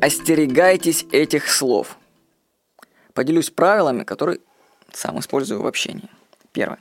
остерегайтесь 0.00 1.06
этих 1.12 1.48
слов. 1.48 1.96
Поделюсь 3.12 3.50
правилами, 3.50 4.04
которые 4.04 4.40
сам 4.92 5.18
использую 5.18 5.62
в 5.62 5.66
общении. 5.66 6.08
Первое. 6.52 6.78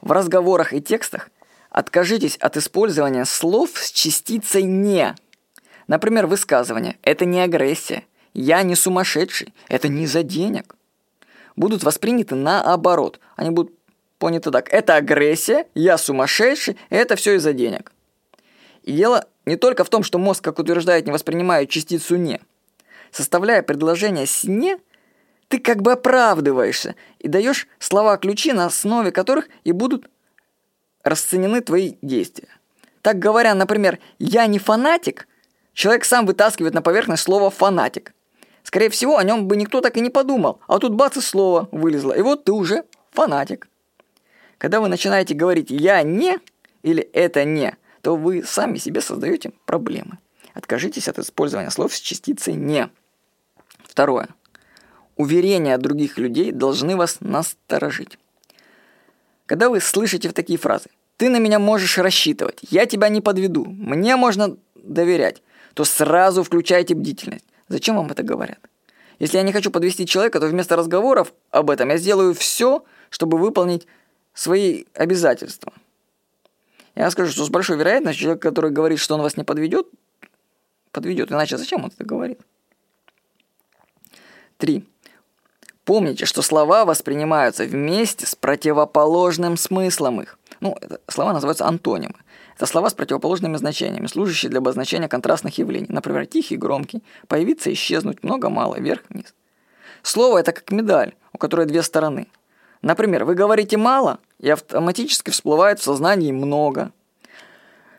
В 0.00 0.10
разговорах 0.12 0.72
и 0.72 0.80
текстах 0.80 1.30
откажитесь 1.70 2.36
от 2.36 2.56
использования 2.56 3.24
слов 3.24 3.70
с 3.74 3.92
частицей 3.92 4.62
«не». 4.62 5.14
Например, 5.86 6.26
высказывание 6.26 6.96
«это 7.02 7.24
не 7.24 7.40
агрессия», 7.40 8.04
«я 8.34 8.62
не 8.62 8.74
сумасшедший», 8.74 9.52
«это 9.68 9.88
не 9.88 10.06
за 10.06 10.22
денег». 10.22 10.74
Будут 11.56 11.82
восприняты 11.82 12.34
наоборот. 12.34 13.20
Они 13.36 13.50
будут 13.50 13.74
поняты 14.18 14.50
так. 14.50 14.72
Это 14.72 14.96
агрессия, 14.96 15.66
я 15.74 15.98
сумасшедший, 15.98 16.78
это 16.88 17.16
все 17.16 17.34
из-за 17.34 17.52
денег. 17.52 17.92
И 18.82 18.92
дело 18.92 19.26
не 19.44 19.56
только 19.56 19.84
в 19.84 19.90
том, 19.90 20.02
что 20.02 20.18
мозг, 20.18 20.42
как 20.42 20.58
утверждает, 20.58 21.06
не 21.06 21.12
воспринимает 21.12 21.68
частицу 21.68 22.16
«не». 22.16 22.40
Составляя 23.12 23.62
предложение 23.62 24.26
с 24.26 24.44
«не», 24.44 24.78
ты 25.48 25.58
как 25.58 25.82
бы 25.82 25.92
оправдываешься 25.92 26.96
и 27.18 27.28
даешь 27.28 27.68
слова-ключи, 27.78 28.52
на 28.52 28.64
основе 28.64 29.12
которых 29.12 29.48
и 29.64 29.72
будут 29.72 30.10
расценены 31.04 31.60
твои 31.60 31.96
действия. 32.00 32.48
Так 33.02 33.18
говоря, 33.18 33.54
например, 33.54 33.98
«я 34.18 34.46
не 34.46 34.58
фанатик», 34.58 35.28
человек 35.74 36.06
сам 36.06 36.24
вытаскивает 36.24 36.72
на 36.72 36.80
поверхность 36.80 37.24
слово 37.24 37.50
«фанатик». 37.50 38.14
Скорее 38.62 38.88
всего, 38.88 39.18
о 39.18 39.24
нем 39.24 39.46
бы 39.46 39.56
никто 39.56 39.82
так 39.82 39.96
и 39.98 40.00
не 40.00 40.08
подумал, 40.08 40.60
а 40.66 40.78
тут 40.78 40.94
бац 40.94 41.18
и 41.18 41.20
слово 41.20 41.68
вылезло, 41.70 42.12
и 42.12 42.22
вот 42.22 42.44
ты 42.44 42.52
уже 42.52 42.84
фанатик. 43.10 43.68
Когда 44.56 44.80
вы 44.80 44.88
начинаете 44.88 45.34
говорить 45.34 45.70
«я 45.70 46.02
не» 46.02 46.38
или 46.82 47.02
«это 47.02 47.44
не», 47.44 47.76
то 48.00 48.16
вы 48.16 48.42
сами 48.42 48.78
себе 48.78 49.02
создаете 49.02 49.52
проблемы. 49.66 50.18
Откажитесь 50.54 51.08
от 51.08 51.18
использования 51.18 51.70
слов 51.70 51.94
с 51.94 52.00
частицей 52.00 52.54
«не». 52.54 52.88
Второе. 53.92 54.28
Уверения 55.16 55.76
других 55.76 56.16
людей 56.16 56.50
должны 56.50 56.96
вас 56.96 57.18
насторожить. 57.20 58.18
Когда 59.44 59.68
вы 59.68 59.80
слышите 59.80 60.30
такие 60.30 60.58
фразы 60.58 60.88
«ты 61.18 61.28
на 61.28 61.36
меня 61.36 61.58
можешь 61.58 61.98
рассчитывать», 61.98 62.60
«я 62.70 62.86
тебя 62.86 63.10
не 63.10 63.20
подведу», 63.20 63.66
«мне 63.66 64.16
можно 64.16 64.56
доверять», 64.76 65.42
то 65.74 65.84
сразу 65.84 66.42
включайте 66.42 66.94
бдительность. 66.94 67.44
Зачем 67.68 67.96
вам 67.96 68.06
это 68.06 68.22
говорят? 68.22 68.60
Если 69.18 69.36
я 69.36 69.42
не 69.42 69.52
хочу 69.52 69.70
подвести 69.70 70.06
человека, 70.06 70.40
то 70.40 70.46
вместо 70.46 70.74
разговоров 70.74 71.34
об 71.50 71.68
этом 71.68 71.90
я 71.90 71.98
сделаю 71.98 72.32
все, 72.32 72.86
чтобы 73.10 73.36
выполнить 73.36 73.86
свои 74.32 74.84
обязательства. 74.94 75.70
Я 76.94 77.10
скажу, 77.10 77.30
что 77.30 77.44
с 77.44 77.50
большой 77.50 77.76
вероятностью 77.76 78.22
человек, 78.22 78.42
который 78.42 78.70
говорит, 78.70 79.00
что 79.00 79.16
он 79.16 79.20
вас 79.20 79.36
не 79.36 79.44
подведет, 79.44 79.86
подведет. 80.92 81.30
Иначе 81.30 81.58
зачем 81.58 81.84
он 81.84 81.90
это 81.94 82.06
говорит? 82.06 82.40
Три. 84.62 84.84
Помните, 85.84 86.24
что 86.24 86.40
слова 86.40 86.84
воспринимаются 86.84 87.64
вместе 87.64 88.28
с 88.28 88.36
противоположным 88.36 89.56
смыслом 89.56 90.20
их. 90.20 90.38
Ну, 90.60 90.78
это, 90.80 91.00
слова 91.08 91.32
называются 91.32 91.66
антонимы. 91.66 92.14
Это 92.54 92.66
слова 92.66 92.88
с 92.88 92.94
противоположными 92.94 93.56
значениями, 93.56 94.06
служащие 94.06 94.50
для 94.50 94.60
обозначения 94.60 95.08
контрастных 95.08 95.58
явлений. 95.58 95.88
Например, 95.88 96.26
тихий, 96.26 96.56
громкий, 96.56 97.02
появиться, 97.26 97.72
исчезнуть, 97.72 98.22
много-мало, 98.22 98.78
вверх-вниз. 98.78 99.34
Слово– 100.04 100.38
это 100.38 100.52
как 100.52 100.70
медаль, 100.70 101.14
у 101.32 101.38
которой 101.38 101.66
две 101.66 101.82
стороны. 101.82 102.28
Например, 102.82 103.24
вы 103.24 103.34
говорите 103.34 103.76
«мало», 103.76 104.20
и 104.38 104.48
автоматически 104.48 105.30
всплывает 105.30 105.80
в 105.80 105.82
сознании 105.82 106.30
«много». 106.30 106.92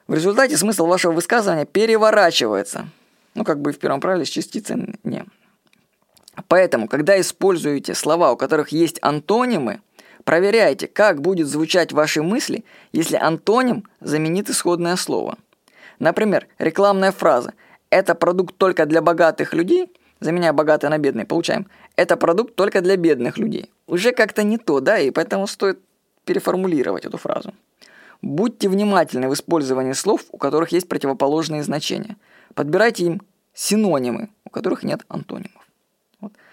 В 0.07 0.13
результате 0.13 0.55
смысл 0.55 0.85
вашего 0.85 1.11
высказывания 1.11 1.65
переворачивается. 1.65 2.87
Ну, 3.35 3.43
как 3.43 3.59
бы 3.59 3.73
в 3.73 3.79
первом 3.79 3.99
правиле 3.99 4.23
с 4.23 4.29
частицей 4.29 4.97
«не». 5.03 5.25
Поэтому, 6.53 6.87
когда 6.87 7.19
используете 7.19 7.95
слова, 7.95 8.31
у 8.31 8.37
которых 8.37 8.69
есть 8.69 8.99
антонимы, 9.01 9.81
проверяйте, 10.23 10.85
как 10.85 11.19
будет 11.19 11.47
звучать 11.47 11.91
ваши 11.91 12.21
мысли, 12.21 12.63
если 12.91 13.15
антоним 13.15 13.87
заменит 14.01 14.51
исходное 14.51 14.95
слово. 14.95 15.39
Например, 15.97 16.45
рекламная 16.59 17.11
фраза 17.11 17.55
«это 17.89 18.13
продукт 18.13 18.55
только 18.55 18.85
для 18.85 19.01
богатых 19.01 19.55
людей», 19.55 19.91
заменяя 20.19 20.53
богатый 20.53 20.91
на 20.91 20.99
бедный, 20.99 21.25
получаем 21.25 21.65
«это 21.95 22.17
продукт 22.17 22.53
только 22.53 22.81
для 22.81 22.97
бедных 22.97 23.39
людей». 23.39 23.71
Уже 23.87 24.11
как-то 24.11 24.43
не 24.43 24.59
то, 24.59 24.79
да, 24.79 24.99
и 24.99 25.09
поэтому 25.09 25.47
стоит 25.47 25.79
переформулировать 26.23 27.05
эту 27.05 27.17
фразу. 27.17 27.55
Будьте 28.21 28.69
внимательны 28.69 29.27
в 29.27 29.33
использовании 29.33 29.93
слов, 29.93 30.21
у 30.31 30.37
которых 30.37 30.71
есть 30.71 30.87
противоположные 30.87 31.63
значения. 31.63 32.15
Подбирайте 32.53 33.05
им 33.05 33.23
синонимы, 33.55 34.29
у 34.45 34.51
которых 34.51 34.83
нет 34.83 35.01
антонимов. 35.07 35.62